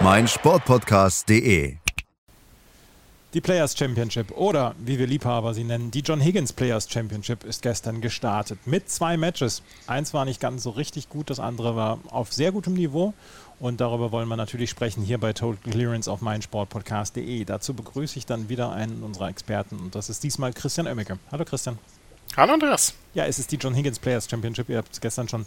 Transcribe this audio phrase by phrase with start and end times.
[0.00, 1.76] meinsportpodcast.de.
[3.32, 7.62] Die Players Championship oder wie wir Liebhaber sie nennen, die John Higgins Players Championship ist
[7.62, 9.62] gestern gestartet mit zwei Matches.
[9.86, 13.14] Eins war nicht ganz so richtig gut, das andere war auf sehr gutem Niveau
[13.58, 17.44] und darüber wollen wir natürlich sprechen hier bei Total Clearance auf meinsportpodcast.de.
[17.44, 21.18] Dazu begrüße ich dann wieder einen unserer Experten und das ist diesmal Christian Oemmeke.
[21.32, 21.78] Hallo Christian.
[22.36, 22.94] Hallo Andreas.
[23.14, 24.68] Ja, es ist die John Higgins Players Championship.
[24.68, 25.46] Ihr habt es gestern schon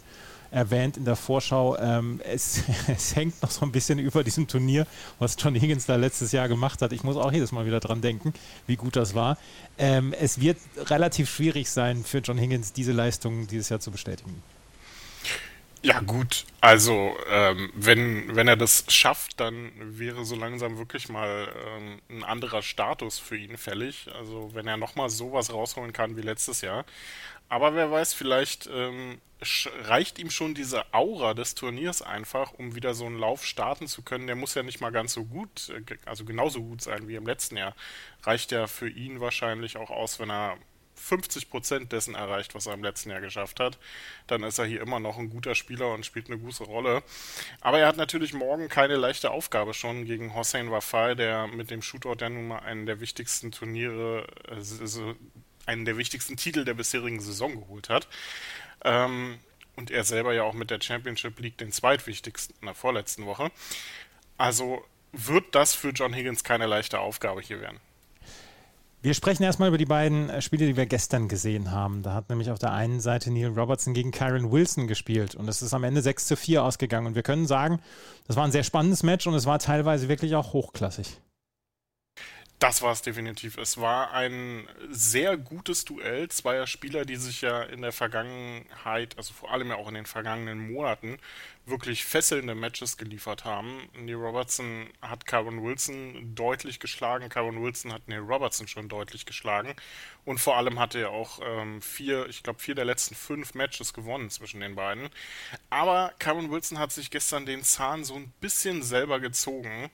[0.50, 1.76] erwähnt in der Vorschau.
[1.78, 4.86] Ähm, es, es, hängt noch so ein bisschen über diesem Turnier,
[5.18, 6.92] was John Higgins da letztes Jahr gemacht hat.
[6.92, 8.32] Ich muss auch jedes Mal wieder dran denken,
[8.66, 9.38] wie gut das war.
[9.78, 14.42] Ähm, es wird relativ schwierig sein für John Higgins, diese Leistung dieses Jahr zu bestätigen.
[15.88, 21.50] Ja gut, also ähm, wenn, wenn er das schafft, dann wäre so langsam wirklich mal
[21.66, 24.06] ähm, ein anderer Status für ihn fällig.
[24.14, 26.84] Also wenn er nochmal sowas rausholen kann wie letztes Jahr.
[27.48, 29.18] Aber wer weiß, vielleicht ähm,
[29.84, 34.02] reicht ihm schon diese Aura des Turniers einfach, um wieder so einen Lauf starten zu
[34.02, 34.26] können.
[34.26, 37.26] Der muss ja nicht mal ganz so gut, äh, also genauso gut sein wie im
[37.26, 37.74] letzten Jahr.
[38.24, 40.58] Reicht ja für ihn wahrscheinlich auch aus, wenn er
[40.98, 43.78] 50 Prozent dessen erreicht, was er im letzten Jahr geschafft hat,
[44.26, 47.02] dann ist er hier immer noch ein guter Spieler und spielt eine gute Rolle.
[47.60, 51.82] Aber er hat natürlich morgen keine leichte Aufgabe schon gegen Hossein Wafai, der mit dem
[51.82, 55.14] Shootout ja nun mal einen der wichtigsten Turniere, also
[55.66, 58.08] einen der wichtigsten Titel der bisherigen Saison geholt hat.
[58.84, 59.38] Ähm,
[59.76, 63.52] und er selber ja auch mit der Championship League den zweitwichtigsten in der vorletzten Woche.
[64.36, 67.80] Also wird das für John Higgins keine leichte Aufgabe hier werden.
[69.00, 72.02] Wir sprechen erstmal über die beiden äh, Spiele, die wir gestern gesehen haben.
[72.02, 75.62] Da hat nämlich auf der einen Seite Neil Robertson gegen Kyron Wilson gespielt und es
[75.62, 77.06] ist am Ende 6 zu 4 ausgegangen.
[77.06, 77.80] Und wir können sagen,
[78.26, 81.20] das war ein sehr spannendes Match und es war teilweise wirklich auch hochklassig.
[82.58, 83.56] Das war es definitiv.
[83.56, 89.32] Es war ein sehr gutes Duell zweier Spieler, die sich ja in der Vergangenheit, also
[89.32, 91.18] vor allem ja auch in den vergangenen Monaten,
[91.68, 93.88] wirklich fesselnde Matches geliefert haben.
[93.94, 99.74] Neil Robertson hat Karen Wilson deutlich geschlagen, Karen Wilson hat Neil Robertson schon deutlich geschlagen
[100.24, 103.92] und vor allem hatte er auch ähm, vier, ich glaube vier der letzten fünf Matches
[103.92, 105.08] gewonnen zwischen den beiden.
[105.70, 109.90] Aber Karen Wilson hat sich gestern den Zahn so ein bisschen selber gezogen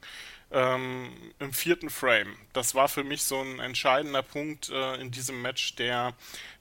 [0.54, 1.10] ähm,
[1.40, 2.36] im vierten Frame.
[2.52, 6.14] Das war für mich so ein entscheidender Punkt äh, in diesem Match, der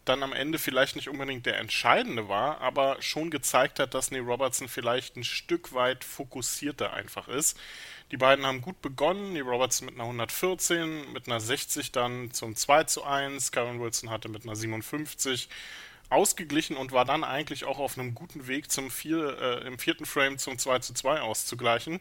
[0.05, 4.21] dann am Ende vielleicht nicht unbedingt der entscheidende war, aber schon gezeigt hat, dass Neil
[4.21, 7.57] Robertson vielleicht ein Stück weit fokussierter einfach ist.
[8.11, 12.55] Die beiden haben gut begonnen, Neil Robertson mit einer 114, mit einer 60 dann zum
[12.55, 15.49] 2 zu 1, Karen Wilson hatte mit einer 57
[16.09, 20.05] ausgeglichen und war dann eigentlich auch auf einem guten Weg zum vier, äh, im vierten
[20.05, 21.99] Frame zum 2 zu 2 auszugleichen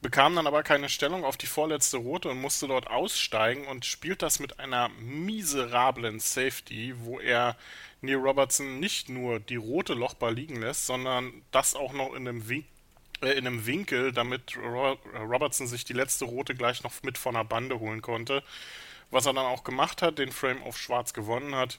[0.00, 4.22] bekam dann aber keine Stellung auf die vorletzte Rote und musste dort aussteigen und spielt
[4.22, 7.56] das mit einer miserablen Safety, wo er
[8.00, 12.48] Neil Robertson nicht nur die rote Lochbar liegen lässt, sondern das auch noch in einem,
[12.48, 12.64] Win
[13.22, 17.34] äh, in einem Winkel, damit Ro Robertson sich die letzte Rote gleich noch mit von
[17.34, 18.42] der Bande holen konnte.
[19.10, 21.78] Was er dann auch gemacht hat, den Frame auf Schwarz gewonnen hat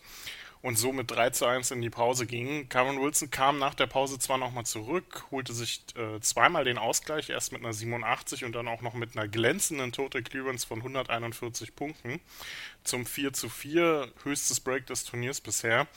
[0.62, 2.68] und so mit 3 zu 1 in die Pause ging.
[2.68, 7.30] Cameron Wilson kam nach der Pause zwar nochmal zurück, holte sich äh, zweimal den Ausgleich,
[7.30, 11.76] erst mit einer 87 und dann auch noch mit einer glänzenden Total Clearance von 141
[11.76, 12.20] Punkten
[12.84, 15.88] zum 4 zu 4, höchstes Break des Turniers bisher.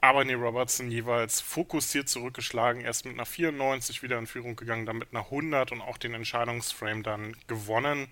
[0.00, 4.98] Aber Neil Robertson jeweils fokussiert zurückgeschlagen, erst mit einer 94 wieder in Führung gegangen, dann
[4.98, 8.06] mit einer 100 und auch den Entscheidungsframe dann gewonnen,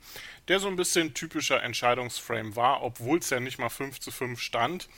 [0.49, 4.41] der so ein bisschen typischer Entscheidungsframe war, obwohl es ja nicht mal 5 zu 5
[4.41, 4.89] stand.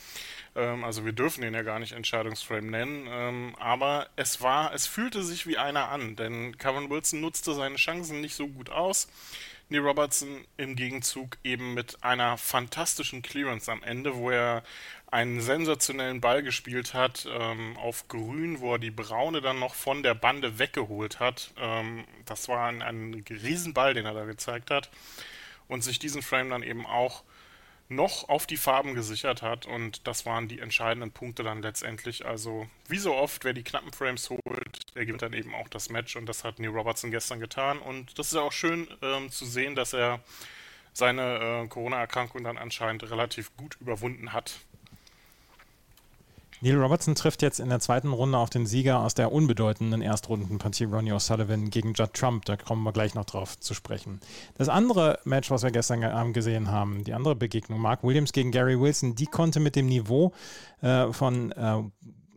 [0.55, 4.87] Ähm, also wir dürfen den ja gar nicht Entscheidungsframe nennen, ähm, aber es war, es
[4.87, 9.07] fühlte sich wie einer an, denn Kevin Wilson nutzte seine Chancen nicht so gut aus.
[9.71, 14.63] Neil Robertson im Gegenzug eben mit einer fantastischen Clearance am Ende, wo er
[15.11, 20.01] einen sensationellen Ball gespielt hat ähm, auf Grün, wo er die Braune dann noch von
[20.01, 21.53] der Bande weggeholt hat.
[21.59, 24.89] Ähm, das war ein, ein Riesenball, den er da gezeigt hat.
[25.67, 27.23] Und sich diesen Frame dann eben auch
[27.89, 32.25] noch auf die Farben gesichert hat und das waren die entscheidenden Punkte dann letztendlich.
[32.25, 35.89] Also wie so oft, wer die knappen Frames holt, der gewinnt dann eben auch das
[35.89, 39.31] Match und das hat Neil Robertson gestern getan und das ist ja auch schön ähm,
[39.31, 40.19] zu sehen, dass er
[40.93, 44.59] seine äh, Corona-Erkrankung dann anscheinend relativ gut überwunden hat.
[46.61, 50.83] Neil Robertson trifft jetzt in der zweiten Runde auf den Sieger aus der unbedeutenden Erstrundenpartie
[50.83, 52.43] Ronnie O'Sullivan gegen Judd Trump.
[52.45, 54.19] Da kommen wir gleich noch drauf zu sprechen.
[54.57, 58.51] Das andere Match, was wir gestern Abend gesehen haben, die andere Begegnung, Mark Williams gegen
[58.51, 60.33] Gary Wilson, die konnte mit dem Niveau
[60.81, 61.81] äh, von äh,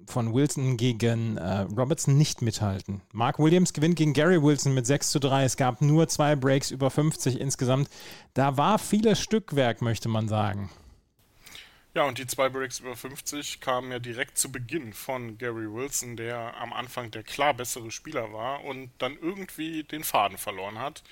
[0.07, 3.01] von Wilson gegen äh, Robertson nicht mithalten.
[3.13, 5.45] Mark Williams gewinnt gegen Gary Wilson mit 6 zu 3.
[5.45, 7.89] Es gab nur zwei Breaks über 50 insgesamt.
[8.35, 10.71] Da war vieles Stückwerk, möchte man sagen.
[11.94, 16.17] Ja, und die zwei Breaks über 50 kamen ja direkt zu Beginn von Gary Wilson,
[16.17, 21.03] der am Anfang der klar bessere Spieler war und dann irgendwie den Faden verloren hat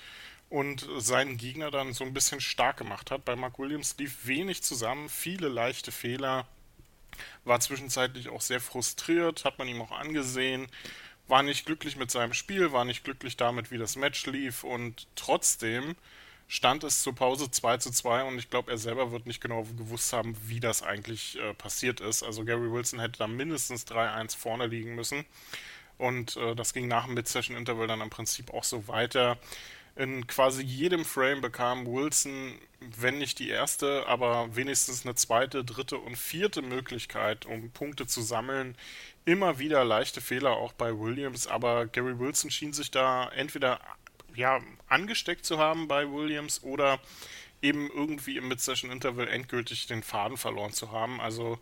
[0.49, 3.25] und seinen Gegner dann so ein bisschen stark gemacht hat.
[3.25, 6.47] Bei Mark Williams lief wenig zusammen, viele leichte Fehler,
[7.45, 10.67] war zwischenzeitlich auch sehr frustriert, hat man ihm auch angesehen,
[11.27, 15.07] war nicht glücklich mit seinem Spiel, war nicht glücklich damit, wie das Match lief und
[15.15, 15.95] trotzdem
[16.51, 19.63] stand es zur Pause 2 zu 2 und ich glaube, er selber wird nicht genau
[19.77, 22.23] gewusst haben, wie das eigentlich äh, passiert ist.
[22.23, 25.23] Also Gary Wilson hätte da mindestens 3-1 vorne liegen müssen.
[25.97, 29.37] Und äh, das ging nach dem Mid-Session-Interval dann im Prinzip auch so weiter.
[29.95, 35.99] In quasi jedem Frame bekam Wilson, wenn nicht die erste, aber wenigstens eine zweite, dritte
[35.99, 38.75] und vierte Möglichkeit, um Punkte zu sammeln.
[39.23, 43.79] Immer wieder leichte Fehler auch bei Williams, aber Gary Wilson schien sich da entweder
[44.35, 46.99] ja, angesteckt zu haben bei Williams oder
[47.61, 51.21] eben irgendwie im Mid-Session-Interval endgültig den Faden verloren zu haben.
[51.21, 51.59] Also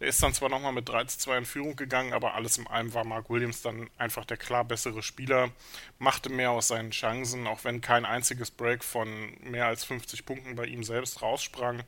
[0.00, 2.66] er ist dann zwar nochmal mit 3 zu 2 in Führung gegangen, aber alles in
[2.66, 5.50] allem war Mark Williams dann einfach der klar bessere Spieler,
[5.98, 9.08] machte mehr aus seinen Chancen, auch wenn kein einziges Break von
[9.42, 11.84] mehr als 50 Punkten bei ihm selbst raussprang.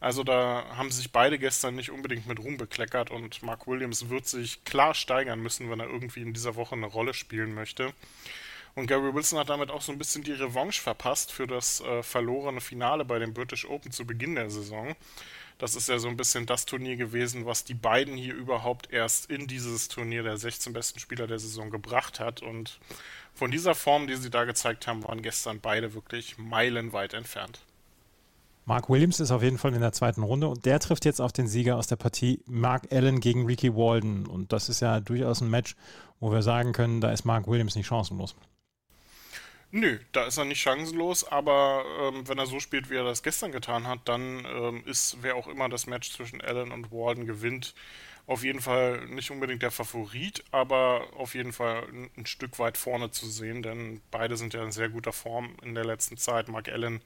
[0.00, 4.26] Also da haben sich beide gestern nicht unbedingt mit Ruhm bekleckert und Mark Williams wird
[4.26, 7.92] sich klar steigern müssen, wenn er irgendwie in dieser Woche eine Rolle spielen möchte.
[8.78, 12.04] Und Gary Wilson hat damit auch so ein bisschen die Revanche verpasst für das äh,
[12.04, 14.94] verlorene Finale bei dem British Open zu Beginn der Saison.
[15.58, 19.28] Das ist ja so ein bisschen das Turnier gewesen, was die beiden hier überhaupt erst
[19.32, 22.40] in dieses Turnier der 16 besten Spieler der Saison gebracht hat.
[22.40, 22.78] Und
[23.34, 27.58] von dieser Form, die sie da gezeigt haben, waren gestern beide wirklich meilenweit entfernt.
[28.64, 31.32] Mark Williams ist auf jeden Fall in der zweiten Runde und der trifft jetzt auf
[31.32, 34.24] den Sieger aus der Partie Mark Allen gegen Ricky Walden.
[34.24, 35.74] Und das ist ja durchaus ein Match,
[36.20, 38.36] wo wir sagen können, da ist Mark Williams nicht chancenlos.
[39.70, 43.22] Nö, da ist er nicht chancenlos, aber ähm, wenn er so spielt, wie er das
[43.22, 47.26] gestern getan hat, dann ähm, ist, wer auch immer das Match zwischen Allen und Walden
[47.26, 47.74] gewinnt,
[48.26, 52.78] auf jeden Fall nicht unbedingt der Favorit, aber auf jeden Fall ein, ein Stück weit
[52.78, 56.48] vorne zu sehen, denn beide sind ja in sehr guter Form in der letzten Zeit.
[56.48, 57.02] Mark Allen,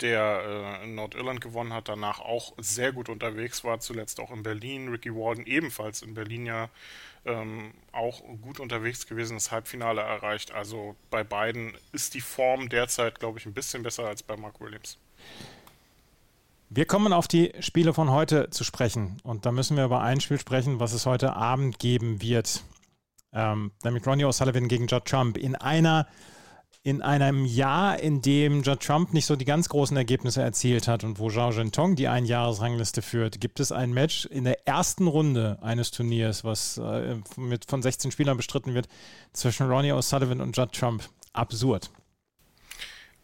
[0.00, 4.42] der äh, in Nordirland gewonnen hat, danach auch sehr gut unterwegs war, zuletzt auch in
[4.42, 4.88] Berlin.
[4.88, 6.68] Ricky Walden ebenfalls in Berlin ja
[7.24, 10.52] ähm, auch gut unterwegs gewesen, das Halbfinale erreicht.
[10.52, 14.60] Also bei beiden ist die Form derzeit, glaube ich, ein bisschen besser als bei Mark
[14.60, 14.98] Williams.
[16.70, 19.18] Wir kommen auf die Spiele von heute zu sprechen.
[19.22, 22.64] Und da müssen wir über ein Spiel sprechen, was es heute Abend geben wird.
[23.32, 26.06] Ähm, nämlich Ronnie O'Sullivan gegen Judd Trump in einer
[26.84, 31.18] in einem Jahr, in dem Trump nicht so die ganz großen Ergebnisse erzielt hat und
[31.18, 35.90] wo Zhao Zhentong die Einjahresrangliste führt, gibt es ein Match in der ersten Runde eines
[35.90, 38.88] Turniers, was äh, mit, von 16 Spielern bestritten wird,
[39.32, 41.08] zwischen Ronnie O'Sullivan und Judd Trump.
[41.32, 41.90] Absurd.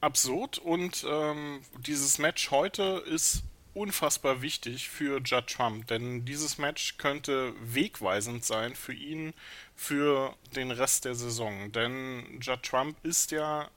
[0.00, 3.42] Absurd und ähm, dieses Match heute ist
[3.80, 9.32] unfassbar wichtig für Judd Trump, denn dieses Match könnte wegweisend sein für ihn
[9.74, 11.72] für den Rest der Saison.
[11.72, 13.70] Denn Judd Trump ist ja,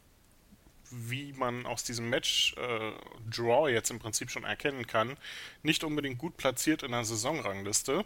[0.91, 5.15] wie man aus diesem Match-Draw äh, jetzt im Prinzip schon erkennen kann,
[5.61, 8.03] nicht unbedingt gut platziert in der Saisonrangliste.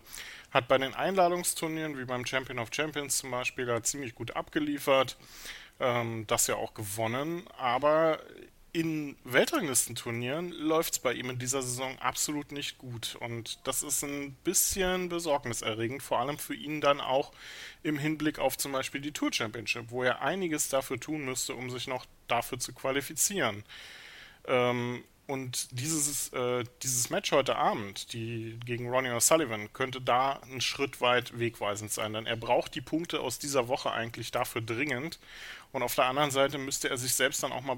[0.51, 5.17] Hat bei den Einladungsturnieren, wie beim Champion of Champions zum Beispiel, da ziemlich gut abgeliefert.
[5.79, 8.19] Ähm, das ja auch gewonnen, aber
[8.77, 13.17] in Weltranglistenturnieren läuft es bei ihm in dieser Saison absolut nicht gut.
[13.19, 17.31] Und das ist ein bisschen besorgniserregend, vor allem für ihn dann auch
[17.81, 21.71] im Hinblick auf zum Beispiel die Tour Championship, wo er einiges dafür tun müsste, um
[21.71, 23.63] sich noch dafür zu qualifizieren.
[24.45, 30.61] Ähm, und dieses, äh, dieses Match heute Abend, die gegen Ronnie O'Sullivan, könnte da ein
[30.61, 35.19] Schritt weit wegweisend sein, denn er braucht die Punkte aus dieser Woche eigentlich dafür dringend.
[35.73, 37.77] Und auf der anderen Seite müsste er sich selbst dann auch mal,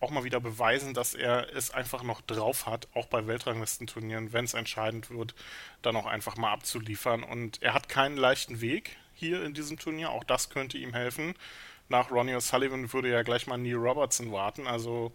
[0.00, 4.46] auch mal wieder beweisen, dass er es einfach noch drauf hat, auch bei Weltranglistenturnieren, wenn
[4.46, 5.34] es entscheidend wird,
[5.82, 7.24] dann auch einfach mal abzuliefern.
[7.24, 11.34] Und er hat keinen leichten Weg hier in diesem Turnier, auch das könnte ihm helfen
[11.88, 14.66] nach Ronnie O'Sullivan würde ja gleich mal Neil Robertson warten.
[14.66, 15.12] Also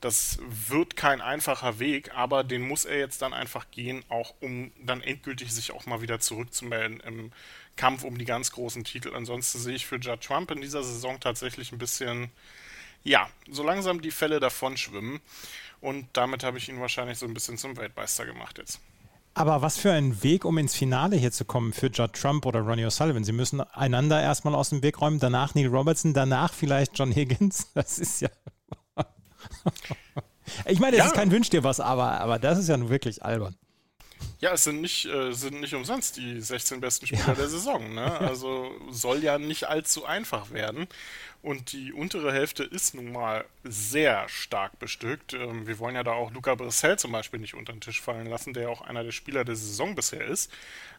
[0.00, 4.72] das wird kein einfacher Weg, aber den muss er jetzt dann einfach gehen, auch um
[4.80, 7.32] dann endgültig sich auch mal wieder zurückzumelden im
[7.76, 9.14] Kampf um die ganz großen Titel.
[9.14, 12.30] Ansonsten sehe ich für Judd Trump in dieser Saison tatsächlich ein bisschen,
[13.02, 15.20] ja, so langsam die Fälle davon schwimmen.
[15.80, 18.80] Und damit habe ich ihn wahrscheinlich so ein bisschen zum Weltmeister gemacht jetzt.
[19.34, 22.60] Aber was für ein Weg, um ins Finale hier zu kommen für Judd Trump oder
[22.60, 23.24] Ronnie O'Sullivan.
[23.24, 27.68] Sie müssen einander erstmal aus dem Weg räumen, danach Neil Robertson, danach vielleicht John Higgins.
[27.74, 28.28] Das ist ja.
[30.66, 31.06] ich meine, es ja.
[31.06, 33.56] ist kein Wünsch dir was, aber, aber das ist ja nun wirklich albern.
[34.40, 37.34] Ja, es sind nicht, äh, sind nicht umsonst die 16 besten Spieler ja.
[37.34, 37.94] der Saison.
[37.94, 38.20] Ne?
[38.20, 40.86] Also soll ja nicht allzu einfach werden.
[41.42, 45.34] Und die untere Hälfte ist nun mal sehr stark bestückt.
[45.34, 48.26] Ähm, wir wollen ja da auch Luca Brissell zum Beispiel nicht unter den Tisch fallen
[48.26, 50.50] lassen, der auch einer der Spieler der Saison bisher ist.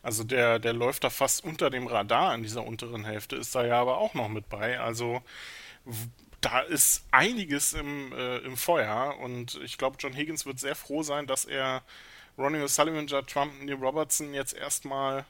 [0.04, 3.66] Also der, der läuft da fast unter dem Radar in dieser unteren Hälfte, ist da
[3.66, 4.80] ja aber auch noch mit bei.
[4.80, 5.24] Also
[6.42, 11.02] da ist einiges im, äh, im Feuer und ich glaube, John Higgins wird sehr froh
[11.02, 11.82] sein, dass er
[12.38, 15.26] Ronnie O'Sullivan, Judd Trump Neil Robertson jetzt erstmal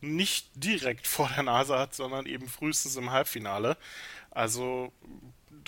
[0.00, 3.76] nicht direkt vor der Nase hat, sondern eben frühestens im Halbfinale.
[4.36, 4.92] Also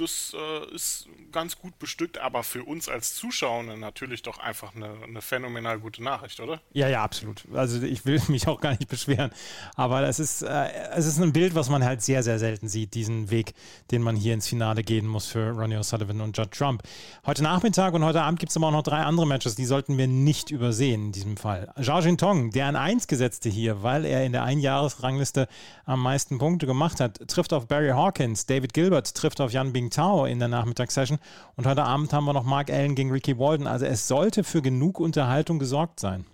[0.00, 4.90] das äh, ist ganz gut bestückt, aber für uns als Zuschauer natürlich doch einfach eine,
[5.02, 6.60] eine, phänomenal gute Nachricht, oder?
[6.72, 7.44] Ja, ja, absolut.
[7.52, 9.30] Also ich will mich auch gar nicht beschweren,
[9.75, 12.94] aber es ist, äh, es ist ein Bild, was man halt sehr, sehr selten sieht,
[12.94, 13.54] diesen Weg,
[13.90, 16.82] den man hier ins Finale gehen muss für Ronnie O'Sullivan und Judd Trump.
[17.26, 19.98] Heute Nachmittag und heute Abend gibt es aber auch noch drei andere Matches, die sollten
[19.98, 21.72] wir nicht übersehen in diesem Fall.
[21.82, 25.48] Zhao Tong, der an 1 gesetzte hier, weil er in der Einjahresrangliste
[25.84, 29.88] am meisten Punkte gemacht hat, trifft auf Barry Hawkins, David Gilbert trifft auf Jan Bing
[29.88, 31.21] Tao in der Nachmittagssession.
[31.55, 33.69] Und heute Abend haben wir noch Mark Allen gegen Ricky Walden.
[33.69, 36.27] Also es sollte für genug Unterhaltung gesorgt sein.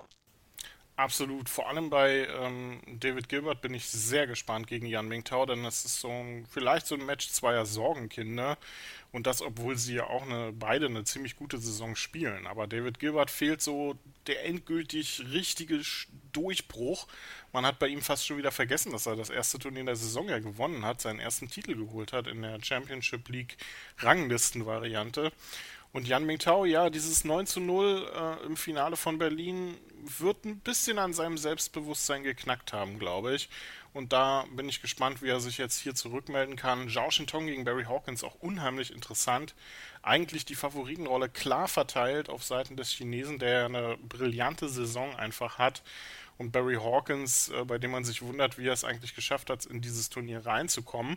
[0.97, 1.49] Absolut.
[1.49, 5.85] Vor allem bei ähm, David Gilbert bin ich sehr gespannt gegen Jan Mingtao, denn das
[5.85, 8.57] ist so ein, vielleicht so ein Match zweier Sorgenkinder.
[9.11, 12.47] Und das, obwohl sie ja auch eine, beide eine ziemlich gute Saison spielen.
[12.47, 13.97] Aber David Gilbert fehlt so
[14.29, 15.81] der endgültig richtige
[16.33, 17.09] Durchbruch.
[17.53, 20.29] Man hat bei ihm fast schon wieder vergessen, dass er das erste Turnier der Saison
[20.29, 23.57] ja gewonnen hat, seinen ersten Titel geholt hat in der Championship League
[23.99, 25.33] Ranglistenvariante.
[25.95, 29.77] Und Yan Mingtao, ja, dieses 9 zu 0 äh, im Finale von Berlin
[30.19, 33.49] wird ein bisschen an seinem Selbstbewusstsein geknackt haben, glaube ich.
[33.93, 36.89] Und da bin ich gespannt, wie er sich jetzt hier zurückmelden kann.
[36.89, 39.55] Zhao Shintong gegen Barry Hawkins auch unheimlich interessant.
[40.03, 45.85] Eigentlich die Favoritenrolle klar verteilt auf Seiten des Chinesen, der eine brillante Saison einfach hat
[46.39, 49.67] und Barry Hawkins, äh, bei dem man sich wundert, wie er es eigentlich geschafft hat,
[49.67, 51.17] in dieses Turnier reinzukommen.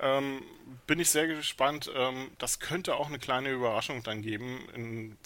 [0.00, 0.42] Ähm,
[0.86, 1.90] bin ich sehr gespannt.
[1.94, 4.60] Ähm, das könnte auch eine kleine Überraschung dann geben,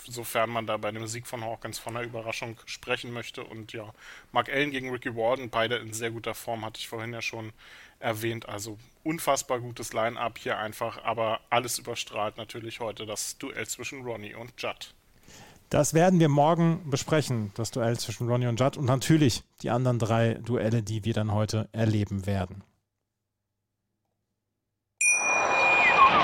[0.06, 3.44] insofern man da bei dem Sieg von Hawkins von einer Überraschung sprechen möchte.
[3.44, 3.92] Und ja,
[4.32, 7.52] Mark Allen gegen Ricky Warden, beide in sehr guter Form, hatte ich vorhin ja schon
[7.98, 8.48] erwähnt.
[8.48, 14.34] Also unfassbar gutes Line-up hier einfach, aber alles überstrahlt natürlich heute das Duell zwischen Ronnie
[14.34, 14.94] und Judd.
[15.70, 19.98] Das werden wir morgen besprechen, das Duell zwischen Ronnie und Judd und natürlich die anderen
[19.98, 22.62] drei Duelle, die wir dann heute erleben werden.